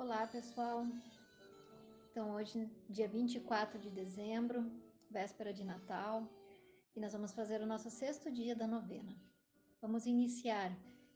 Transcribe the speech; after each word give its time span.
Olá, 0.00 0.28
pessoal. 0.28 0.86
Então, 2.08 2.30
hoje, 2.36 2.70
dia 2.88 3.08
24 3.08 3.80
de 3.80 3.90
dezembro, 3.90 4.70
véspera 5.10 5.52
de 5.52 5.64
Natal, 5.64 6.16
e 6.94 7.00
nós 7.00 7.12
vamos 7.12 7.32
fazer 7.32 7.60
o 7.60 7.66
nosso 7.66 7.90
sexto 7.90 8.30
dia 8.30 8.54
da 8.54 8.64
novena. 8.64 9.12
Vamos 9.82 10.06
iniciar 10.06 10.70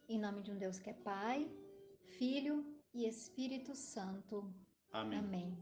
em 0.09 0.19
nome 0.19 0.43
de 0.43 0.51
um 0.51 0.59
Deus 0.59 0.81
que 0.81 0.91
é 0.91 0.95
Pai, 0.95 1.49
Filho 2.19 2.57
e 2.93 3.07
Espírito 3.07 3.73
Santo. 3.77 4.53
Amém. 4.93 5.21
Amém. 5.21 5.59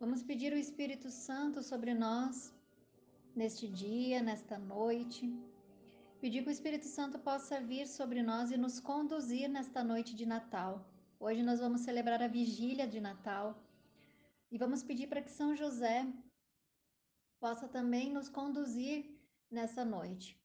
Vamos 0.00 0.24
pedir 0.24 0.52
o 0.52 0.58
Espírito 0.66 1.10
Santo 1.12 1.62
sobre 1.62 1.94
nós 1.94 2.52
neste 3.36 3.68
dia, 3.68 4.20
nesta 4.20 4.58
noite. 4.58 5.32
Pedir 6.20 6.42
que 6.42 6.48
o 6.48 6.56
Espírito 6.58 6.86
Santo 6.86 7.20
possa 7.20 7.60
vir 7.60 7.86
sobre 7.86 8.20
nós 8.20 8.50
e 8.50 8.56
nos 8.56 8.80
conduzir 8.80 9.48
nesta 9.48 9.84
noite 9.84 10.12
de 10.16 10.26
Natal 10.26 10.91
Hoje 11.24 11.40
nós 11.40 11.60
vamos 11.60 11.82
celebrar 11.82 12.20
a 12.20 12.26
vigília 12.26 12.84
de 12.84 13.00
Natal 13.00 13.56
e 14.50 14.58
vamos 14.58 14.82
pedir 14.82 15.06
para 15.06 15.22
que 15.22 15.30
São 15.30 15.54
José 15.54 16.04
possa 17.38 17.68
também 17.68 18.12
nos 18.12 18.28
conduzir 18.28 19.08
nessa 19.48 19.84
noite. 19.84 20.36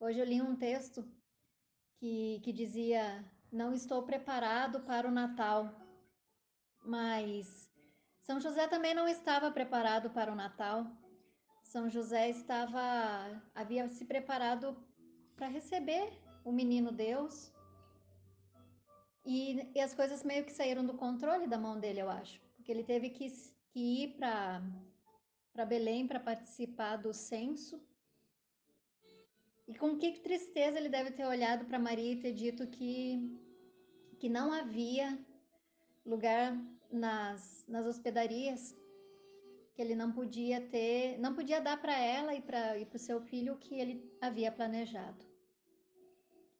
Hoje 0.00 0.18
eu 0.18 0.24
li 0.24 0.42
um 0.42 0.56
texto 0.56 1.08
que, 2.00 2.40
que 2.42 2.52
dizia: 2.52 3.24
Não 3.52 3.72
estou 3.72 4.02
preparado 4.02 4.80
para 4.80 5.06
o 5.06 5.12
Natal, 5.12 5.72
mas 6.84 7.70
São 8.22 8.40
José 8.40 8.66
também 8.66 8.94
não 8.94 9.06
estava 9.06 9.52
preparado 9.52 10.10
para 10.10 10.32
o 10.32 10.34
Natal. 10.34 10.84
São 11.62 11.88
José 11.88 12.28
estava 12.28 13.40
havia 13.54 13.86
se 13.86 14.04
preparado 14.04 14.76
para 15.36 15.46
receber 15.46 16.12
o 16.44 16.50
menino 16.50 16.90
Deus 16.90 17.51
e, 19.24 19.70
e, 19.74 19.80
as 19.80 19.94
coisas 19.94 20.24
meio 20.24 20.44
que 20.44 20.52
saíram 20.52 20.84
do 20.84 20.94
controle 20.94 21.46
da 21.46 21.58
mão 21.58 21.78
dele, 21.78 22.00
eu 22.00 22.10
acho. 22.10 22.40
Porque 22.56 22.72
ele 22.72 22.82
teve 22.82 23.10
que, 23.10 23.30
que 23.70 24.04
ir 24.04 24.16
para 24.16 25.64
Belém 25.64 26.06
para 26.06 26.18
participar 26.18 26.96
do 26.96 27.12
censo. 27.14 27.80
E 29.68 29.74
com 29.74 29.96
que 29.96 30.20
tristeza 30.20 30.78
ele 30.78 30.88
deve 30.88 31.12
ter 31.12 31.24
olhado 31.24 31.64
para 31.64 31.78
Maria 31.78 32.12
e 32.12 32.20
ter 32.20 32.32
dito 32.32 32.66
que, 32.66 33.38
que 34.18 34.28
não 34.28 34.52
havia 34.52 35.16
lugar 36.04 36.60
nas, 36.90 37.64
nas 37.68 37.86
hospedarias, 37.86 38.76
que 39.74 39.80
ele 39.80 39.94
não 39.94 40.10
podia 40.12 40.60
ter, 40.60 41.16
não 41.18 41.32
podia 41.32 41.60
dar 41.60 41.80
para 41.80 41.96
ela 41.98 42.34
e 42.34 42.40
para 42.40 42.76
o 42.92 42.98
seu 42.98 43.20
filho 43.20 43.54
o 43.54 43.58
que 43.58 43.74
ele 43.76 44.12
havia 44.20 44.50
planejado. 44.50 45.31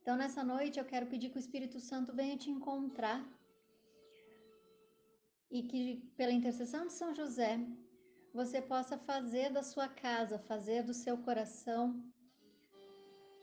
Então, 0.02 0.16
nessa 0.16 0.42
noite, 0.42 0.80
eu 0.80 0.84
quero 0.84 1.06
pedir 1.06 1.28
que 1.30 1.36
o 1.36 1.44
Espírito 1.44 1.78
Santo 1.78 2.12
venha 2.12 2.36
te 2.36 2.50
encontrar 2.50 3.24
e 5.48 5.62
que, 5.62 5.82
pela 6.16 6.32
intercessão 6.32 6.86
de 6.88 6.92
São 6.92 7.14
José, 7.14 7.60
você 8.34 8.60
possa 8.60 8.98
fazer 8.98 9.50
da 9.50 9.62
sua 9.62 9.86
casa, 9.86 10.40
fazer 10.40 10.82
do 10.82 10.92
seu 10.92 11.16
coração 11.18 11.84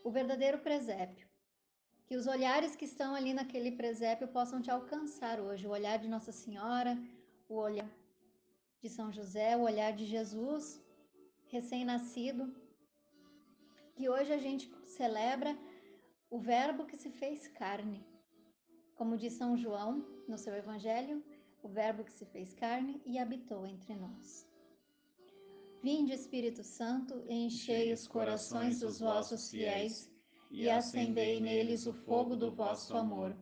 o 0.04 0.12
verdadeiro 0.12 0.60
presépio. 0.60 1.26
Que 2.06 2.18
os 2.18 2.28
olhares 2.28 2.76
que 2.76 2.84
estão 2.84 3.16
ali 3.16 3.34
naquele 3.34 3.72
presépio 3.72 4.28
possam 4.28 4.62
te 4.62 4.70
alcançar 4.70 5.40
hoje, 5.40 5.66
o 5.66 5.72
olhar 5.72 5.98
de 5.98 6.10
Nossa 6.10 6.34
Senhora, 6.34 6.94
o 7.48 7.56
olhar 7.56 7.90
de 8.82 8.90
São 8.90 9.14
José, 9.14 9.56
o 9.56 9.62
olhar 9.62 9.94
de 9.94 10.06
Jesus, 10.06 10.82
recém-nascido, 11.48 12.54
que 13.96 14.10
hoje 14.10 14.34
a 14.34 14.38
gente 14.38 14.70
celebra 14.86 15.58
o 16.30 16.40
Verbo 16.40 16.86
que 16.86 16.98
se 16.98 17.10
fez 17.10 17.48
carne. 17.48 18.06
Como 18.96 19.18
diz 19.18 19.34
São 19.34 19.58
João 19.58 20.06
no 20.28 20.38
seu 20.38 20.54
Evangelho, 20.56 21.24
o 21.64 21.68
Verbo 21.68 22.04
que 22.04 22.12
se 22.12 22.26
fez 22.26 22.54
carne 22.54 23.02
e 23.06 23.18
habitou 23.18 23.66
entre 23.66 23.96
nós. 23.96 24.48
Vinde, 25.82 26.14
Espírito 26.14 26.64
Santo, 26.64 27.24
enchei 27.28 27.92
os 27.94 28.08
corações 28.08 28.82
dos 28.82 29.00
vossos 29.00 29.50
fiéis 29.50 30.12
e 30.52 30.70
acendei 30.70 31.40
neles 31.40 31.88
o 31.88 31.94
fogo 31.94 32.36
do 32.36 32.52
vosso 32.52 32.96
amor. 32.96 33.36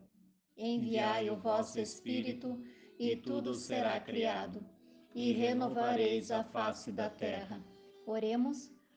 Enviai 0.56 1.30
o 1.30 1.36
vosso 1.36 1.80
Espírito, 1.80 2.62
e 3.00 3.16
tudo 3.16 3.54
será 3.54 4.00
criado, 4.00 4.66
e 5.14 5.32
renovareis 5.32 6.32
a 6.32 6.44
face 6.44 6.92
da 6.92 7.10
terra. 7.10 7.64
Oremos. 8.06 8.77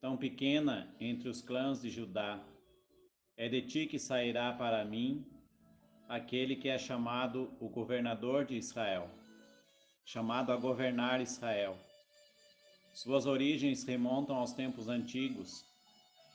tão 0.00 0.16
pequena 0.16 0.94
entre 1.00 1.28
os 1.28 1.42
clãs 1.42 1.80
de 1.82 1.90
Judá, 1.90 2.40
é 3.36 3.48
de 3.48 3.62
ti 3.62 3.86
que 3.86 3.98
sairá 3.98 4.52
para 4.52 4.84
mim 4.84 5.26
aquele 6.08 6.56
que 6.56 6.68
é 6.68 6.78
chamado 6.78 7.52
o 7.60 7.68
governador 7.68 8.44
de 8.44 8.56
Israel, 8.56 9.10
chamado 10.04 10.52
a 10.52 10.56
governar 10.56 11.20
Israel. 11.20 11.76
Suas 12.94 13.26
origens 13.26 13.84
remontam 13.84 14.36
aos 14.36 14.52
tempos 14.52 14.88
antigos, 14.88 15.64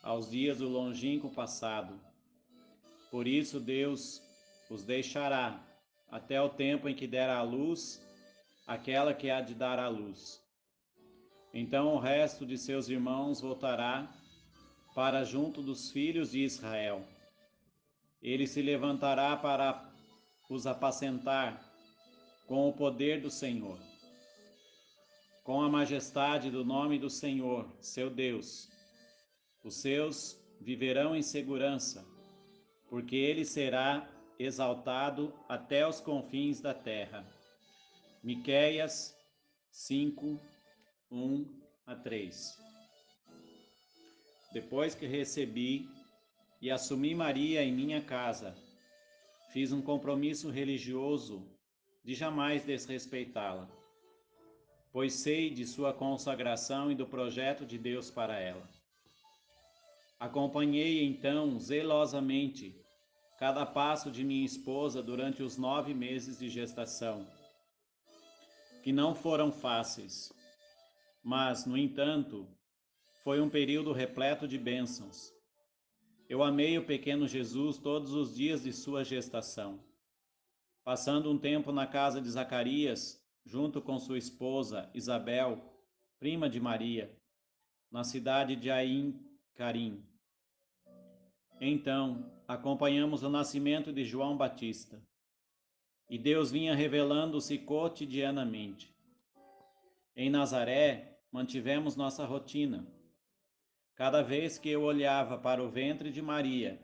aos 0.02 0.30
dias 0.30 0.60
do 0.60 0.68
longínquo 0.68 1.30
passado. 1.30 2.00
Por 3.10 3.28
isso 3.28 3.60
Deus 3.60 4.22
os 4.70 4.84
deixará 4.84 5.62
até 6.12 6.42
o 6.42 6.50
tempo 6.50 6.88
em 6.88 6.96
que 6.96 7.08
der 7.08 7.30
à 7.30 7.42
luz 7.42 8.02
aquela 8.68 9.14
que 9.14 9.30
há 9.30 9.42
de 9.42 9.54
dar 9.54 9.80
à 9.80 9.88
luz. 9.88 10.42
Então 11.54 11.94
o 11.94 12.00
resto 12.00 12.46
de 12.46 12.58
seus 12.58 12.90
irmãos 12.90 13.40
voltará 13.40 14.12
para 14.96 15.24
junto 15.24 15.62
dos 15.62 15.92
filhos 15.92 16.32
de 16.32 16.44
Israel. 16.44 17.06
Ele 18.22 18.48
se 18.48 18.62
levantará 18.62 19.38
para 19.38 19.88
os 20.50 20.66
apacentar 20.66 21.64
com 22.48 22.68
o 22.68 22.74
poder 22.74 23.22
do 23.22 23.30
Senhor, 23.30 23.80
com 25.44 25.62
a 25.62 25.70
majestade 25.70 26.50
do 26.50 26.66
nome 26.66 26.98
do 26.98 27.10
Senhor, 27.10 27.68
seu 27.80 28.10
Deus. 28.10 28.70
Os 29.64 29.76
seus 29.76 30.40
viverão 30.60 31.16
em 31.16 31.22
segurança, 31.22 32.04
porque 32.90 33.16
ele 33.16 33.46
será 33.46 34.10
exaltado 34.40 35.34
até 35.48 35.88
os 35.88 36.00
confins 36.00 36.62
da 36.62 36.74
terra. 36.74 37.26
Miqueias 38.24 39.16
5, 39.72 40.40
1 41.14 41.46
a 41.88 41.96
3 41.96 42.64
depois 44.54 44.94
que 44.94 45.08
recebi 45.08 45.90
e 46.62 46.70
assumi 46.70 47.16
Maria 47.16 47.64
em 47.64 47.74
minha 47.74 48.00
casa, 48.02 48.56
fiz 49.52 49.72
um 49.72 49.82
compromisso 49.82 50.52
religioso 50.52 51.44
de 52.06 52.14
jamais 52.14 52.64
desrespeitá-la, 52.64 53.68
pois 54.92 55.14
sei 55.14 55.50
de 55.50 55.66
sua 55.66 55.92
consagração 55.92 56.92
e 56.92 56.96
do 56.96 57.08
projeto 57.08 57.66
de 57.66 57.80
Deus 57.80 58.12
para 58.12 58.40
ela. 58.40 58.70
Acompanhei 60.20 61.04
então 61.04 61.60
zelosamente 61.60 62.80
cada 63.40 63.66
passo 63.66 64.12
de 64.12 64.24
minha 64.24 64.46
esposa 64.46 65.02
durante 65.02 65.42
os 65.42 65.58
nove 65.58 65.96
meses 65.96 66.38
de 66.38 66.48
gestação, 66.48 67.26
que 68.84 68.92
não 68.92 69.16
foram 69.16 69.52
fáceis, 69.52 70.32
mas, 71.24 71.66
no 71.66 71.78
entanto, 71.78 72.48
foi 73.24 73.40
um 73.40 73.50
período 73.50 73.94
repleto 73.94 74.46
de 74.46 74.58
bênçãos. 74.58 75.32
Eu 76.28 76.44
amei 76.44 76.78
o 76.78 76.86
pequeno 76.86 77.28
Jesus 77.28 77.78
todos 77.78 78.14
os 78.14 78.36
dias 78.36 78.64
de 78.64 78.74
sua 78.74 79.04
gestação. 79.04 79.80
Passando 80.84 81.32
um 81.32 81.38
tempo 81.38 81.72
na 81.72 81.88
casa 81.88 82.20
de 82.20 82.30
Zacarias, 82.30 83.24
junto 83.46 83.82
com 83.82 83.98
sua 83.98 84.18
esposa 84.18 84.90
Isabel, 84.94 85.74
prima 86.20 86.50
de 86.50 86.60
Maria, 86.60 87.18
na 87.90 88.04
cidade 88.04 88.56
de 88.56 88.70
Ain 88.70 89.18
Carim. 89.56 90.04
Então, 91.62 92.30
acompanhamos 92.46 93.24
o 93.24 93.30
nascimento 93.30 93.94
de 93.94 94.04
João 94.04 94.36
Batista. 94.36 95.02
E 96.10 96.18
Deus 96.18 96.52
vinha 96.52 96.76
revelando-se 96.76 97.58
cotidianamente. 97.60 98.94
Em 100.16 100.30
Nazaré, 100.30 101.13
mantivemos 101.34 101.98
nossa 101.98 102.26
rotina 102.26 102.88
Cada 103.96 104.24
vez 104.24 104.58
que 104.58 104.70
eu 104.70 104.82
olhava 104.82 105.38
para 105.38 105.64
o 105.64 105.70
ventre 105.70 106.12
de 106.12 106.22
Maria 106.22 106.82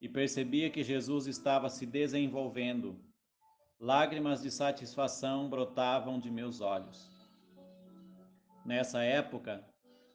e 0.00 0.08
percebia 0.08 0.70
que 0.70 0.84
Jesus 0.84 1.26
estava 1.26 1.68
se 1.68 1.84
desenvolvendo, 1.84 3.00
lágrimas 3.80 4.42
de 4.42 4.50
satisfação 4.50 5.50
brotavam 5.50 6.20
de 6.20 6.30
meus 6.30 6.60
olhos. 6.60 7.10
Nessa 8.64 9.02
época, 9.02 9.64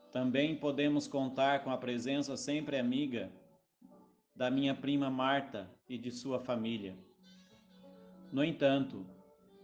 também 0.09 0.55
podemos 0.55 1.05
contar 1.05 1.65
com 1.65 1.69
a 1.69 1.77
presença 1.77 2.37
sempre 2.37 2.77
amiga 2.79 3.29
da 4.33 4.49
minha 4.49 4.73
prima 4.73 5.09
Marta 5.09 5.69
e 5.87 5.97
de 5.97 6.11
sua 6.11 6.39
família. 6.39 6.97
No 8.31 8.41
entanto, 8.41 9.05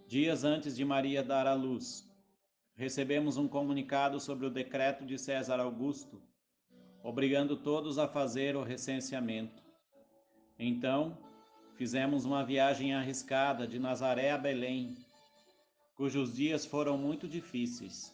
dias 0.05 0.43
antes 0.43 0.75
de 0.75 0.83
Maria 0.83 1.23
dar 1.23 1.47
à 1.47 1.53
luz, 1.53 2.06
recebemos 2.77 3.37
um 3.37 3.47
comunicado 3.47 4.19
sobre 4.19 4.45
o 4.45 4.51
decreto 4.51 5.03
de 5.03 5.17
César 5.17 5.59
Augusto, 5.59 6.21
obrigando 7.03 7.57
todos 7.57 7.97
a 7.97 8.07
fazer 8.07 8.55
o 8.55 8.61
recenseamento. 8.61 9.63
Então, 10.59 11.17
fizemos 11.75 12.23
uma 12.23 12.45
viagem 12.45 12.93
arriscada 12.93 13.67
de 13.67 13.79
Nazaré 13.79 14.29
a 14.29 14.37
Belém, 14.37 14.95
cujos 15.95 16.35
dias 16.35 16.67
foram 16.67 16.99
muito 16.99 17.27
difíceis, 17.27 18.13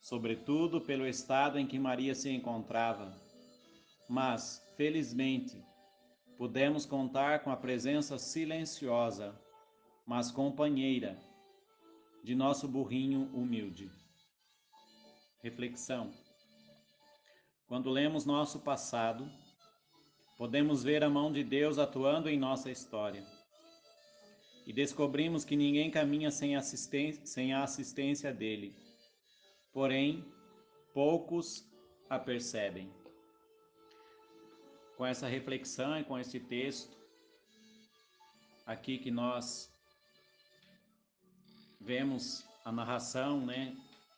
sobretudo 0.00 0.80
pelo 0.80 1.06
estado 1.06 1.56
em 1.56 1.66
que 1.66 1.78
Maria 1.78 2.16
se 2.16 2.30
encontrava. 2.30 3.16
Mas, 4.08 4.60
felizmente, 4.76 5.56
pudemos 6.36 6.84
contar 6.84 7.44
com 7.44 7.50
a 7.52 7.56
presença 7.56 8.18
silenciosa, 8.18 9.40
mas 10.04 10.32
companheira, 10.32 11.16
de 12.28 12.34
nosso 12.34 12.68
burrinho 12.68 13.22
humilde. 13.32 13.90
Reflexão. 15.42 16.12
Quando 17.66 17.88
lemos 17.88 18.26
nosso 18.26 18.60
passado, 18.60 19.26
podemos 20.36 20.84
ver 20.84 21.02
a 21.02 21.08
mão 21.08 21.32
de 21.32 21.42
Deus 21.42 21.78
atuando 21.78 22.28
em 22.28 22.38
nossa 22.38 22.70
história. 22.70 23.24
E 24.66 24.74
descobrimos 24.74 25.42
que 25.42 25.56
ninguém 25.56 25.90
caminha 25.90 26.30
sem, 26.30 26.54
assistência, 26.54 27.24
sem 27.24 27.54
a 27.54 27.62
assistência 27.62 28.30
dele. 28.30 28.76
Porém, 29.72 30.22
poucos 30.92 31.66
a 32.10 32.18
percebem. 32.18 32.92
Com 34.98 35.06
essa 35.06 35.26
reflexão 35.26 35.98
e 35.98 36.04
com 36.04 36.18
esse 36.18 36.38
texto, 36.38 36.94
aqui 38.66 38.98
que 38.98 39.10
nós 39.10 39.77
vemos 41.88 42.44
a 42.66 42.70
narração, 42.70 43.46
né, 43.46 43.74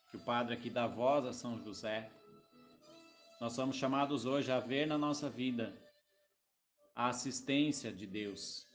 que 0.09 0.17
o 0.17 0.25
padre 0.25 0.53
aqui 0.53 0.69
dá 0.69 0.87
voz 0.87 1.25
a 1.25 1.31
São 1.31 1.57
José, 1.63 2.11
nós 3.39 3.53
somos 3.53 3.77
chamados 3.77 4.25
hoje 4.25 4.51
a 4.51 4.59
ver 4.59 4.85
na 4.85 4.97
nossa 4.97 5.29
vida 5.29 5.73
a 6.93 7.07
assistência 7.07 7.89
de 7.89 8.05
Deus. 8.05 8.67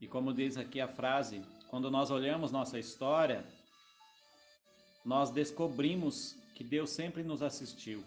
E 0.00 0.08
como 0.08 0.32
diz 0.32 0.56
aqui 0.56 0.80
a 0.80 0.88
frase, 0.88 1.44
quando 1.68 1.90
nós 1.90 2.10
olhamos 2.10 2.50
nossa 2.50 2.78
história, 2.78 3.44
nós 5.04 5.30
descobrimos 5.30 6.32
que 6.54 6.64
Deus 6.64 6.88
sempre 6.88 7.22
nos 7.22 7.42
assistiu. 7.42 8.02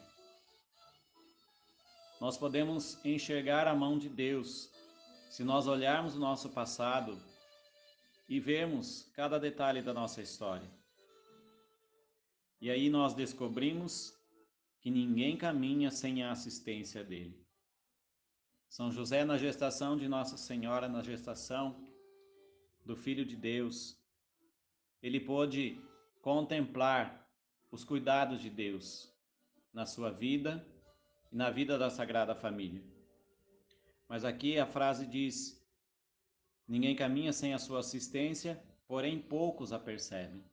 Nós 2.19 2.39
podemos 2.39 2.97
enxergar 3.05 3.67
a 3.67 3.75
mão 3.75 3.99
de 3.99 4.09
Deus 4.09 4.67
se 5.29 5.43
nós 5.43 5.67
olharmos 5.67 6.15
o 6.15 6.19
nosso 6.19 6.49
passado 6.49 7.21
e 8.33 8.39
vermos 8.39 9.11
cada 9.13 9.39
detalhe 9.39 9.79
da 9.79 9.93
nossa 9.93 10.19
história. 10.19 10.67
E 12.59 12.67
aí 12.71 12.89
nós 12.89 13.13
descobrimos 13.13 14.11
que 14.81 14.89
ninguém 14.89 15.37
caminha 15.37 15.91
sem 15.91 16.23
a 16.23 16.31
assistência 16.31 17.03
dele. 17.03 17.39
São 18.67 18.91
José, 18.91 19.23
na 19.23 19.37
gestação 19.37 19.95
de 19.95 20.07
Nossa 20.07 20.35
Senhora, 20.35 20.89
na 20.89 21.03
gestação 21.03 21.87
do 22.83 22.95
Filho 22.95 23.23
de 23.23 23.35
Deus, 23.35 23.95
ele 25.03 25.19
pôde 25.19 25.79
contemplar 26.19 27.29
os 27.69 27.83
cuidados 27.83 28.41
de 28.41 28.49
Deus 28.49 29.13
na 29.71 29.85
sua 29.85 30.09
vida 30.09 30.65
e 31.31 31.35
na 31.35 31.51
vida 31.51 31.77
da 31.77 31.91
Sagrada 31.91 32.33
Família. 32.33 32.83
Mas 34.09 34.25
aqui 34.25 34.57
a 34.57 34.65
frase 34.65 35.05
diz: 35.05 35.62
Ninguém 36.67 36.95
caminha 36.95 37.33
sem 37.33 37.53
a 37.53 37.59
sua 37.59 37.79
assistência, 37.79 38.61
porém 38.87 39.21
poucos 39.21 39.73
a 39.73 39.79
percebem. 39.79 40.43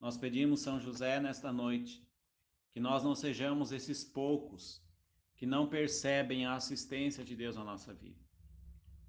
Nós 0.00 0.16
pedimos 0.16 0.60
São 0.60 0.80
José 0.80 1.20
nesta 1.20 1.52
noite 1.52 2.06
que 2.70 2.80
nós 2.80 3.02
não 3.02 3.14
sejamos 3.14 3.72
esses 3.72 4.04
poucos 4.04 4.84
que 5.36 5.46
não 5.46 5.68
percebem 5.68 6.46
a 6.46 6.54
assistência 6.54 7.24
de 7.24 7.36
Deus 7.36 7.56
na 7.56 7.64
nossa 7.64 7.92
vida. 7.94 8.20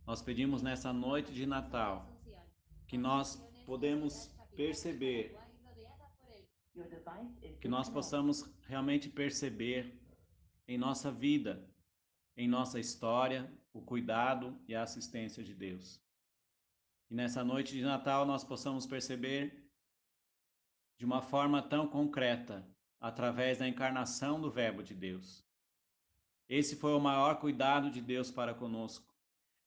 Nós 0.06 0.22
pedimos 0.22 0.62
nessa 0.62 0.94
noite 0.94 1.34
de 1.34 1.46
Natal 1.46 2.18
que 2.88 2.98
nós 2.98 3.36
podemos 3.66 4.34
perceber, 4.56 5.38
que 7.60 7.68
nós 7.68 7.90
possamos 7.90 8.50
realmente 8.66 9.10
perceber 9.10 10.00
em 10.68 10.78
nossa 10.78 11.12
vida, 11.12 11.70
em 12.38 12.48
nossa 12.48 12.80
história, 12.80 13.52
o 13.74 13.82
cuidado 13.82 14.58
e 14.68 14.74
a 14.74 14.84
assistência 14.84 15.44
de 15.44 15.54
Deus. 15.54 16.00
E 17.10 17.14
nessa 17.14 17.44
noite 17.44 17.74
de 17.74 17.82
Natal 17.82 18.26
nós 18.26 18.44
possamos 18.46 18.86
perceber 18.86 19.70
de 20.98 21.04
uma 21.04 21.22
forma 21.22 21.62
tão 21.62 21.88
concreta, 21.88 22.66
através 23.00 23.58
da 23.58 23.68
encarnação 23.68 24.40
do 24.40 24.50
Verbo 24.50 24.82
de 24.82 24.96
Deus 24.96 25.48
esse 26.50 26.78
foi 26.78 26.94
o 26.94 27.00
maior 27.00 27.40
cuidado 27.40 27.92
de 27.92 28.02
Deus 28.02 28.32
para 28.32 28.54
conosco. 28.54 29.14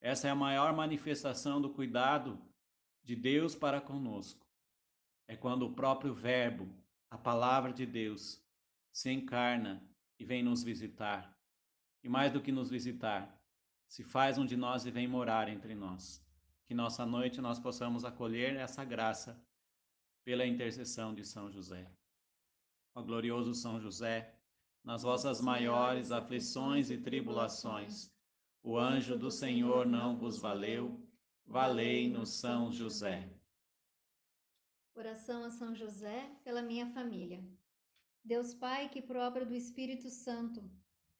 Essa 0.01 0.29
é 0.29 0.31
a 0.31 0.35
maior 0.35 0.75
manifestação 0.75 1.61
do 1.61 1.69
cuidado 1.69 2.41
de 3.05 3.15
Deus 3.15 3.55
para 3.55 3.83
conosco. 3.83 4.47
É 5.29 5.37
quando 5.37 5.67
o 5.67 5.75
próprio 5.75 6.15
Verbo, 6.15 6.75
a 7.11 7.19
palavra 7.19 7.71
de 7.71 7.85
Deus, 7.85 8.43
se 8.91 9.11
encarna 9.11 9.87
e 10.19 10.25
vem 10.25 10.43
nos 10.43 10.63
visitar. 10.63 11.39
E 12.03 12.09
mais 12.09 12.33
do 12.33 12.41
que 12.41 12.51
nos 12.51 12.71
visitar, 12.71 13.39
se 13.87 14.03
faz 14.03 14.39
um 14.39 14.47
de 14.47 14.57
nós 14.57 14.87
e 14.87 14.91
vem 14.91 15.07
morar 15.07 15.49
entre 15.49 15.75
nós. 15.75 16.25
Que 16.65 16.75
nossa 16.75 17.05
noite 17.05 17.41
nós 17.41 17.59
possamos 17.59 18.05
acolher 18.05 18.55
essa 18.57 18.85
graça 18.85 19.37
pela 20.25 20.47
intercessão 20.47 21.15
de 21.15 21.25
São 21.25 21.51
José. 21.51 21.91
Ó 22.95 23.03
glorioso 23.03 23.55
São 23.55 23.81
José, 23.81 24.35
nas 24.85 25.03
vossas 25.03 25.41
maiores 25.41 26.13
aflições 26.13 26.91
e 26.91 26.99
tribulações. 26.99 28.11
O 28.63 28.79
anjo 28.79 29.19
do 29.19 29.31
Senhor 29.31 29.87
não 29.87 30.17
vos 30.17 30.39
valeu, 30.39 31.05
valei-nos 31.45 32.39
São 32.39 32.71
José. 32.73 33.29
Oração 34.95 35.45
a 35.45 35.51
São 35.51 35.75
José 35.75 36.31
pela 36.45 36.63
minha 36.63 36.87
família. 36.93 37.43
Deus 38.23 38.55
Pai, 38.55 38.89
que 38.89 39.01
por 39.01 39.17
obra 39.17 39.45
do 39.47 39.55
Espírito 39.55 40.11
Santo 40.11 40.71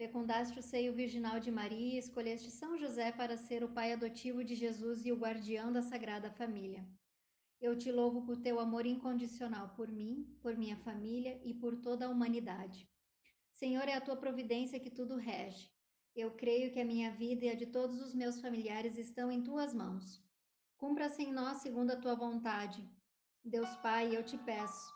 fecundaste 0.01 0.59
o 0.59 0.63
seio 0.63 0.95
virginal 0.95 1.39
de 1.39 1.51
Maria 1.51 1.97
e 1.97 1.99
escolheste 1.99 2.51
São 2.51 2.79
José 2.79 3.13
para 3.13 3.37
ser 3.37 3.63
o 3.63 3.69
pai 3.69 3.93
adotivo 3.93 4.43
de 4.43 4.55
Jesus 4.55 5.05
e 5.05 5.13
o 5.13 5.19
guardião 5.19 5.71
da 5.71 5.83
Sagrada 5.83 6.31
Família. 6.31 6.89
Eu 7.61 7.77
te 7.77 7.93
louvo 7.93 8.25
por 8.25 8.39
teu 8.39 8.59
amor 8.59 8.87
incondicional 8.87 9.69
por 9.77 9.89
mim, 9.93 10.25
por 10.41 10.57
minha 10.57 10.79
família 10.79 11.39
e 11.45 11.53
por 11.53 11.77
toda 11.83 12.07
a 12.07 12.09
humanidade. 12.09 12.89
Senhor, 13.53 13.87
é 13.89 13.93
a 13.93 14.01
tua 14.01 14.17
providência 14.17 14.81
que 14.81 14.89
tudo 14.89 15.17
rege. 15.17 15.71
Eu 16.17 16.31
creio 16.31 16.73
que 16.73 16.81
a 16.81 16.85
minha 16.93 17.11
vida 17.11 17.45
e 17.45 17.51
a 17.51 17.55
de 17.55 17.67
todos 17.67 18.01
os 18.01 18.15
meus 18.15 18.41
familiares 18.41 18.97
estão 18.97 19.31
em 19.31 19.43
tuas 19.43 19.75
mãos. 19.75 20.25
Cumpra-se 20.79 21.23
em 21.23 21.31
nós 21.31 21.59
segundo 21.59 21.91
a 21.91 22.01
tua 22.01 22.15
vontade. 22.15 22.83
Deus 23.45 23.69
Pai, 23.83 24.17
eu 24.17 24.25
te 24.25 24.39
peço 24.39 24.91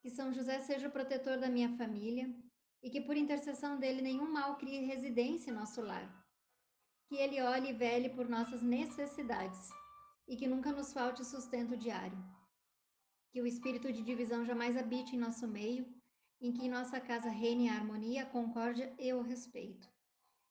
que 0.00 0.10
São 0.10 0.32
José 0.32 0.58
seja 0.58 0.88
o 0.88 0.90
protetor 0.90 1.38
da 1.38 1.48
minha 1.48 1.70
família 1.76 2.28
e 2.84 2.90
que 2.90 3.00
por 3.00 3.16
intercessão 3.16 3.78
dele 3.78 4.02
nenhum 4.02 4.30
mal 4.30 4.56
crie 4.56 4.84
residência 4.84 5.50
em 5.50 5.54
nosso 5.54 5.80
lar. 5.80 6.06
Que 7.08 7.16
ele 7.16 7.40
olhe 7.40 7.70
e 7.70 7.72
vele 7.72 8.10
por 8.10 8.28
nossas 8.28 8.62
necessidades 8.62 9.70
e 10.28 10.36
que 10.36 10.46
nunca 10.46 10.70
nos 10.70 10.92
falte 10.92 11.24
sustento 11.24 11.76
diário. 11.76 12.18
Que 13.30 13.40
o 13.40 13.46
espírito 13.46 13.90
de 13.90 14.02
divisão 14.02 14.44
jamais 14.44 14.76
habite 14.76 15.16
em 15.16 15.18
nosso 15.18 15.48
meio 15.48 15.84
em 16.44 16.52
que 16.52 16.66
em 16.66 16.68
nossa 16.68 17.00
casa 17.00 17.30
reine 17.30 17.70
a 17.70 17.74
harmonia, 17.74 18.24
a 18.24 18.26
concórdia 18.26 18.94
e 18.98 19.10
o 19.14 19.22
respeito. 19.22 19.88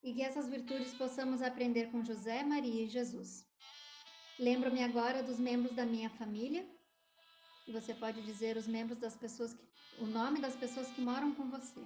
E 0.01 0.11
que 0.11 0.23
essas 0.23 0.49
virtudes 0.49 0.91
possamos 0.95 1.39
aprender 1.41 1.91
com 1.91 2.03
José, 2.03 2.43
Maria 2.43 2.85
e 2.85 2.89
Jesus. 2.89 3.45
Lembro-me 4.39 4.83
agora 4.83 5.21
dos 5.21 5.39
membros 5.39 5.75
da 5.75 5.85
minha 5.85 6.09
família. 6.09 6.67
E 7.67 7.71
você 7.71 7.93
pode 7.93 8.23
dizer 8.23 8.57
os 8.57 8.67
membros 8.67 8.97
das 8.97 9.15
pessoas 9.15 9.53
que, 9.53 9.63
o 9.99 10.07
nome 10.07 10.41
das 10.41 10.55
pessoas 10.55 10.87
que 10.87 10.99
moram 10.99 11.35
com 11.35 11.47
você. 11.49 11.85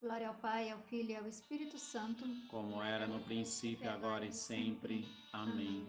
Glória 0.00 0.28
ao 0.28 0.34
Pai, 0.34 0.70
ao 0.70 0.78
Filho 0.82 1.10
e 1.10 1.16
ao 1.16 1.26
Espírito 1.26 1.78
Santo, 1.78 2.24
como 2.48 2.82
era 2.82 3.06
no 3.06 3.18
princípio, 3.20 3.90
agora 3.90 4.26
e 4.26 4.32
sempre. 4.32 5.08
Amém. 5.32 5.86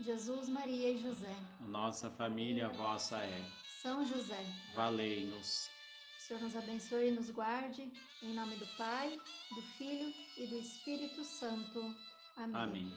Jesus, 0.00 0.48
Maria 0.48 0.90
e 0.90 0.98
José. 0.98 1.36
Nossa 1.60 2.10
família 2.10 2.68
vossa 2.70 3.18
é. 3.18 3.44
São 3.82 4.04
José. 4.06 4.44
Valei-nos. 4.74 5.70
Senhor 6.18 6.40
nos 6.40 6.56
abençoe 6.56 7.08
e 7.08 7.10
nos 7.10 7.30
guarde, 7.30 7.92
em 8.22 8.32
nome 8.32 8.56
do 8.56 8.66
Pai, 8.78 9.18
do 9.54 9.62
Filho 9.76 10.14
e 10.38 10.46
do 10.46 10.58
Espírito 10.58 11.22
Santo. 11.24 11.94
Amém. 12.36 12.54
Amém. 12.54 12.92